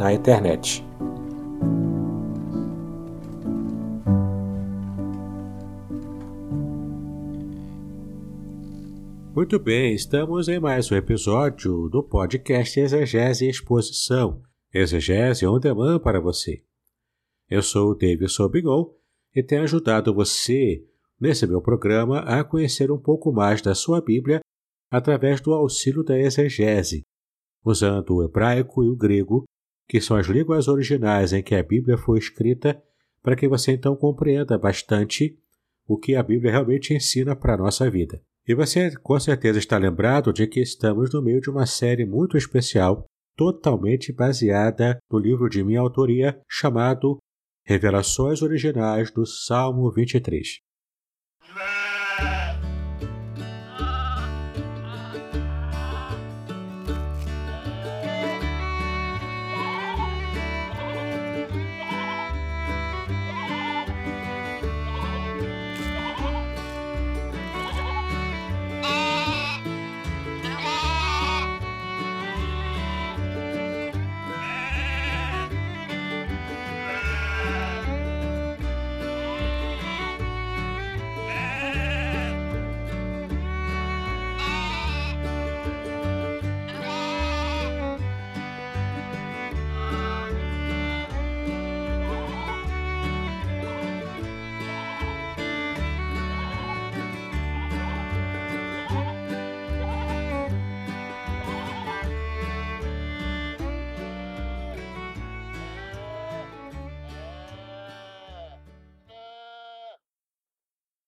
[0.00, 0.82] na internet.
[9.34, 15.98] Muito bem, estamos em mais um episódio do podcast Exegese e Exposição, Exegese on Demand
[15.98, 16.62] para você.
[17.48, 18.94] Eu sou o Davidson Bigon
[19.36, 20.82] e tenho ajudado você
[21.20, 24.40] nesse meu programa a conhecer um pouco mais da sua Bíblia
[24.90, 27.02] através do auxílio da exegese,
[27.62, 29.44] usando o hebraico e o grego,
[29.90, 32.80] que são as línguas originais em que a Bíblia foi escrita,
[33.20, 35.36] para que você então compreenda bastante
[35.84, 38.22] o que a Bíblia realmente ensina para a nossa vida.
[38.46, 42.36] E você com certeza está lembrado de que estamos no meio de uma série muito
[42.36, 43.04] especial,
[43.36, 47.18] totalmente baseada no livro de minha autoria chamado
[47.66, 50.60] Revelações Originais do Salmo 23.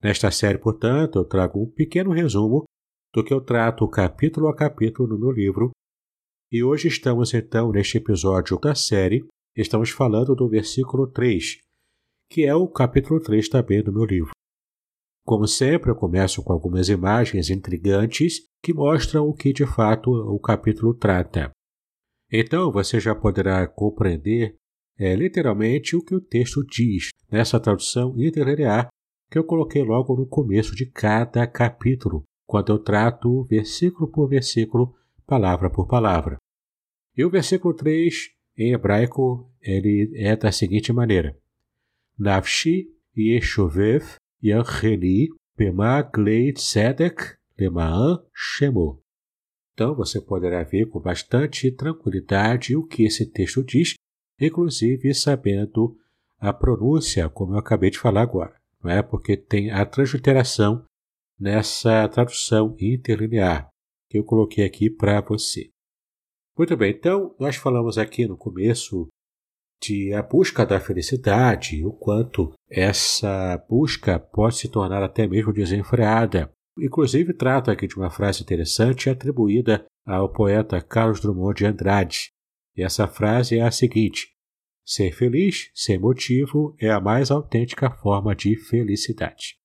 [0.03, 2.65] Nesta série, portanto, eu trago um pequeno resumo
[3.15, 5.71] do que eu trato capítulo a capítulo no meu livro.
[6.51, 9.25] E hoje estamos então neste episódio da série,
[9.57, 11.59] estamos falando do versículo 3,
[12.29, 14.33] que é o capítulo 3 também do meu livro.
[15.25, 20.41] Como sempre, eu começo com algumas imagens intrigantes que mostram o que de fato o
[20.41, 21.53] capítulo trata.
[22.31, 24.57] Então você já poderá compreender
[24.99, 28.89] é, literalmente o que o texto diz nessa tradução interlinear
[29.33, 34.95] que eu coloquei logo no começo de cada capítulo, quando eu trato versículo por versículo,
[35.27, 36.37] palavra por palavra.
[37.17, 38.29] E o versículo 3,
[38.59, 41.35] em hebraico, ele é da seguinte maneira:
[42.19, 44.05] Nafshi yeshovev
[44.45, 49.03] yancheni bema gleit sedek lemaan shemo.
[49.73, 53.95] Então você poderá ver com bastante tranquilidade o que esse texto diz,
[54.39, 55.97] inclusive sabendo
[56.39, 59.03] a pronúncia, como eu acabei de falar agora não é?
[59.03, 60.85] porque tem a transliteração
[61.39, 63.69] nessa tradução interlinear
[64.11, 65.71] que eu coloquei aqui para você.
[66.57, 69.09] Muito bem, então nós falamos aqui no começo
[69.83, 76.53] de a busca da felicidade, o quanto essa busca pode se tornar até mesmo desenfreada.
[76.79, 82.31] Inclusive, trato aqui de uma frase interessante atribuída ao poeta Carlos Drummond de Andrade.
[82.77, 84.32] E essa frase é a seguinte:
[84.85, 89.57] Ser feliz, sem motivo, é a mais autêntica forma de felicidade.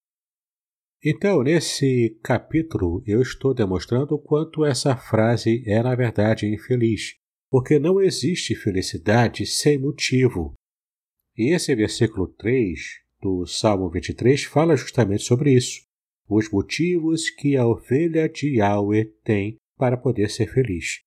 [1.04, 7.16] Então, nesse capítulo, eu estou demonstrando o quanto essa frase é, na verdade, infeliz,
[7.50, 10.54] porque não existe felicidade sem motivo.
[11.36, 12.80] E esse versículo 3
[13.22, 15.82] do Salmo 23 fala justamente sobre isso,
[16.30, 21.07] os motivos que a ovelha de Yahweh tem para poder ser feliz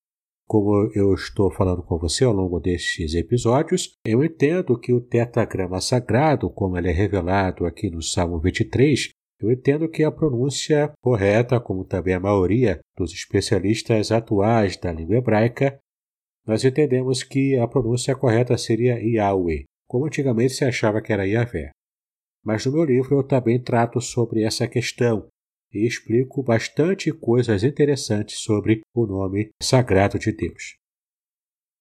[0.51, 5.81] como eu estou falando com você ao longo destes episódios, eu entendo que o tetragrama
[5.81, 9.11] sagrado, como ele é revelado aqui no Salmo 23,
[9.41, 15.19] eu entendo que a pronúncia correta, como também a maioria dos especialistas atuais da língua
[15.19, 15.79] hebraica,
[16.45, 21.71] nós entendemos que a pronúncia correta seria Yahweh, como antigamente se achava que era Yahvé.
[22.45, 25.29] Mas no meu livro eu também trato sobre essa questão
[25.73, 30.77] e explico bastante coisas interessantes sobre o nome sagrado de Deus.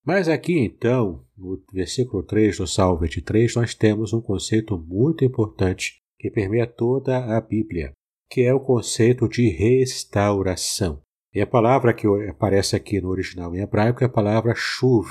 [0.05, 5.99] Mas aqui então, no versículo 3 do Salmo 23, nós temos um conceito muito importante
[6.17, 7.91] que permeia toda a Bíblia,
[8.29, 11.01] que é o conceito de restauração.
[11.33, 15.07] E a palavra que aparece aqui no original em hebraico é a palavra shuv,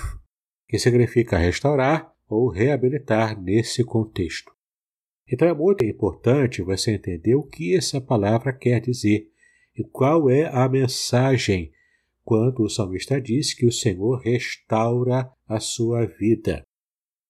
[0.69, 4.53] que significa restaurar ou reabilitar nesse contexto.
[5.31, 9.31] Então é muito importante você entender o que essa palavra quer dizer
[9.77, 11.71] e qual é a mensagem
[12.25, 16.63] quando o salmista diz que o Senhor restaura a sua vida.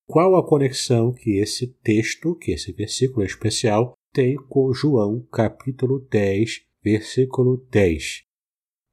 [0.07, 6.63] Qual a conexão que esse texto, que esse versículo especial, tem com João capítulo 10,
[6.83, 8.25] versículo 10?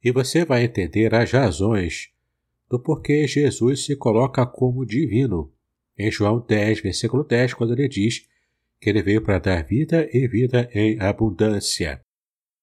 [0.04, 2.10] E você vai entender as razões
[2.68, 5.52] do porquê Jesus se coloca como divino.
[5.98, 8.28] Em João 10, versículo 10, quando ele diz
[8.86, 12.00] que ele veio para dar vida e vida em abundância.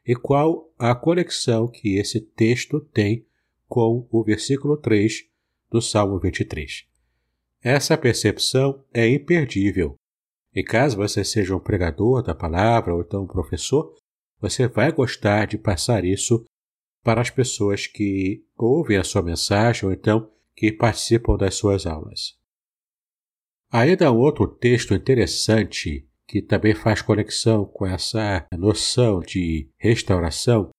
[0.07, 3.27] E qual a conexão que esse texto tem
[3.67, 5.25] com o versículo 3
[5.69, 6.85] do Salmo 23?
[7.61, 9.95] Essa percepção é imperdível.
[10.55, 13.93] E caso você seja um pregador da palavra ou então um professor,
[14.39, 16.45] você vai gostar de passar isso
[17.03, 22.37] para as pessoas que ouvem a sua mensagem ou então que participam das suas aulas.
[23.69, 30.69] Ainda um outro texto interessante que também faz conexão com essa noção de restauração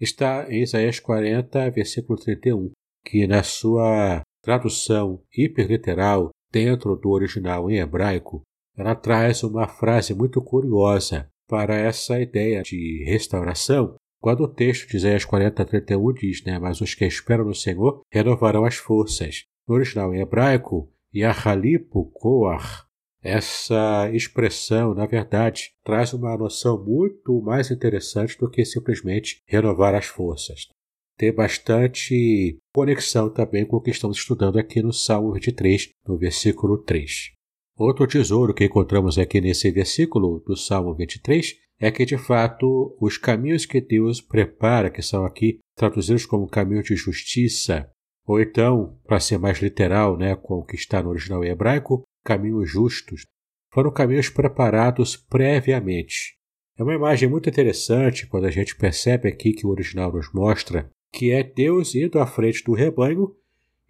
[0.00, 2.70] está em Isaías 40, versículo 31,
[3.04, 8.42] que na sua tradução hiperliteral dentro do original em hebraico,
[8.76, 14.96] ela traz uma frase muito curiosa para essa ideia de restauração, quando o texto de
[14.96, 19.44] Isaías 40, 31 diz, né, mas os que esperam no Senhor renovarão as forças.
[19.68, 22.86] No original em hebraico, Yahalipo Koar.
[23.22, 30.06] Essa expressão, na verdade, traz uma noção muito mais interessante do que simplesmente renovar as
[30.06, 30.68] forças.
[31.18, 36.78] Tem bastante conexão também com o que estamos estudando aqui no Salmo 23, no versículo
[36.78, 37.32] 3.
[37.76, 43.18] Outro tesouro que encontramos aqui nesse versículo do Salmo 23 é que, de fato, os
[43.18, 47.90] caminhos que Deus prepara, que são aqui traduzidos como caminhos de justiça,
[48.26, 52.70] ou então, para ser mais literal, né, com o que está no original hebraico, caminhos
[52.70, 53.26] justos,
[53.72, 56.36] foram caminhos preparados previamente.
[56.78, 60.90] É uma imagem muito interessante quando a gente percebe aqui que o original nos mostra
[61.12, 63.34] que é Deus indo à frente do rebanho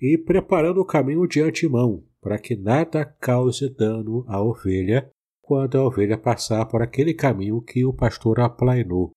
[0.00, 5.11] e preparando o caminho de antemão, para que nada cause dano à ovelha
[5.43, 9.11] quando a ovelha passar por aquele caminho que o pastor aplainou.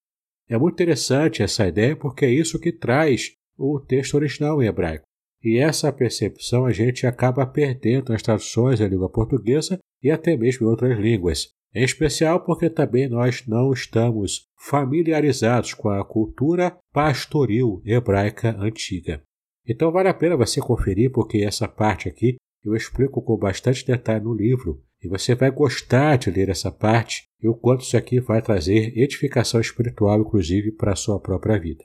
[0.49, 5.05] É muito interessante essa ideia porque é isso que traz o texto original em hebraico.
[5.43, 10.65] E essa percepção a gente acaba perdendo nas traduções da língua portuguesa e até mesmo
[10.65, 11.49] em outras línguas.
[11.75, 19.21] Em especial porque também nós não estamos familiarizados com a cultura pastoril hebraica antiga.
[19.67, 24.23] Então vale a pena você conferir, porque essa parte aqui eu explico com bastante detalhe
[24.23, 28.21] no livro, e você vai gostar de ler essa parte e o quanto isso aqui
[28.21, 31.83] vai trazer edificação espiritual, inclusive, para a sua própria vida.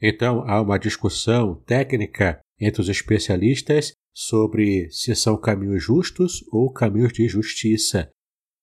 [0.00, 7.12] Então há uma discussão técnica entre os especialistas sobre se são caminhos justos ou caminhos
[7.12, 8.10] de justiça.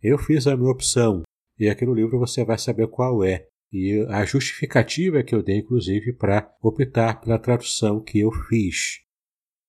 [0.02, 1.24] Eu fiz a minha opção
[1.60, 5.58] e aqui no livro você vai saber qual é e a justificativa que eu dei,
[5.58, 9.02] inclusive, para optar pela tradução que eu fiz.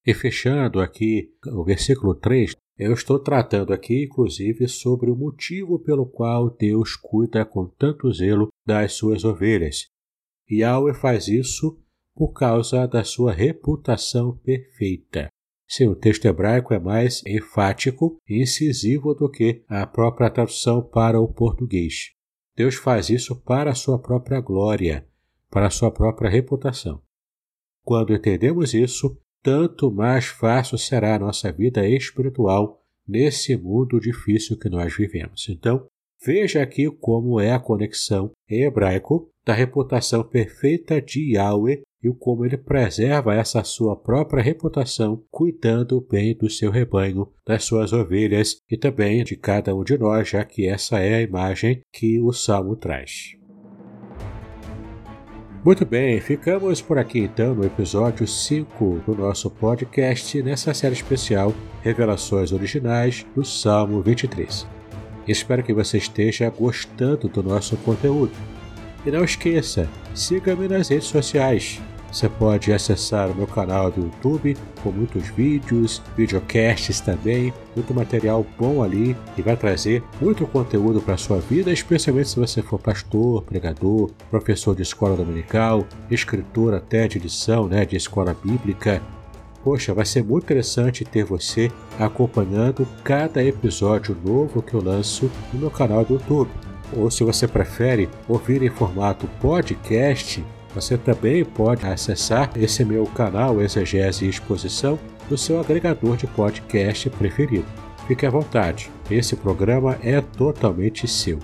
[0.07, 6.07] E fechando aqui o versículo 3, eu estou tratando aqui, inclusive, sobre o motivo pelo
[6.07, 9.89] qual Deus cuida com tanto zelo das suas ovelhas.
[10.49, 11.83] E Yahweh faz isso
[12.19, 15.29] por causa da sua reputação perfeita.
[15.69, 21.21] Sim, o texto hebraico é mais enfático e incisivo do que a própria tradução para
[21.21, 22.11] o português.
[22.57, 25.07] Deus faz isso para a sua própria glória,
[25.49, 27.01] para a sua própria reputação.
[27.85, 34.69] Quando entendemos isso, tanto mais fácil será a nossa vida espiritual nesse mundo difícil que
[34.69, 35.49] nós vivemos.
[35.49, 35.87] Então,
[36.27, 42.45] veja aqui como é a conexão em hebraico da reputação perfeita de Yahweh e como
[42.45, 48.77] ele preserva essa sua própria reputação, cuidando bem do seu rebanho, das suas ovelhas e
[48.77, 52.77] também de cada um de nós, já que essa é a imagem que o salmo
[52.77, 53.39] traz.
[55.65, 61.53] Muito bem, ficamos por aqui então no episódio 5 do nosso podcast, nessa série especial
[61.83, 64.67] Revelações Originais do Salmo 23.
[65.27, 68.33] Espero que você esteja gostando do nosso conteúdo.
[69.09, 74.57] E não esqueça, siga-me nas redes sociais você pode acessar o meu canal do YouTube
[74.83, 81.17] com muitos vídeos, videocasts também, muito material bom ali e vai trazer muito conteúdo para
[81.17, 87.19] sua vida, especialmente se você for pastor, pregador, professor de escola dominical, escritor até de
[87.19, 89.03] lição né, de escola bíblica.
[89.63, 95.61] Poxa, vai ser muito interessante ter você acompanhando cada episódio novo que eu lanço no
[95.61, 96.68] meu canal do YouTube.
[96.93, 103.61] Ou se você prefere ouvir em formato podcast, você também pode acessar esse meu canal
[103.61, 104.99] Exegese e Exposição
[105.31, 107.67] no seu agregador de podcast preferido.
[108.07, 111.39] Fique à vontade, esse programa é totalmente seu.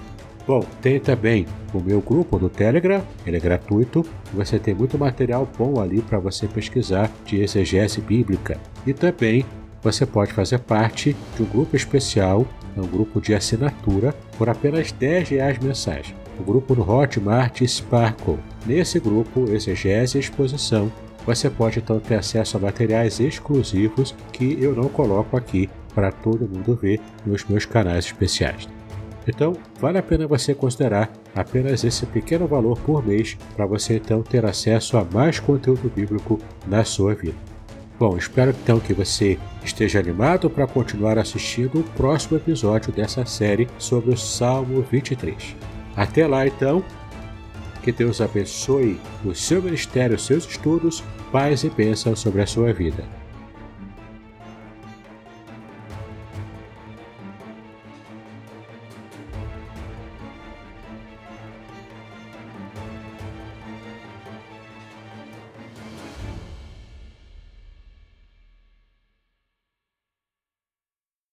[0.47, 5.49] Bom, tem também o meu grupo do Telegram, ele é gratuito, você tem muito material
[5.59, 8.59] bom ali para você pesquisar de exegese bíblica.
[8.87, 9.45] E também
[9.83, 12.47] você pode fazer parte de um grupo especial,
[12.81, 16.14] um grupo de assinatura, por apenas 10 reais mensais.
[16.38, 18.38] O grupo no Hotmart Sparkle.
[18.66, 20.90] Nesse grupo, Exegese e Exposição,
[21.25, 26.49] você pode então ter acesso a materiais exclusivos que eu não coloco aqui para todo
[26.49, 28.69] mundo ver nos meus canais especiais.
[29.26, 34.23] Então, vale a pena você considerar apenas esse pequeno valor por mês para você então
[34.23, 37.53] ter acesso a mais conteúdo bíblico na sua vida.
[37.99, 43.69] Bom, espero então que você esteja animado para continuar assistindo o próximo episódio dessa série
[43.79, 45.57] sobre o Salmo 23.
[45.97, 46.85] Até lá então,
[47.83, 52.73] que Deus abençoe o seu ministério, os seus estudos, paz e bênção sobre a sua
[52.73, 53.05] vida.